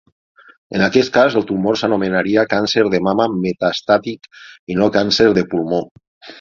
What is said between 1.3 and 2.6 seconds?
el tumor s'anomenaria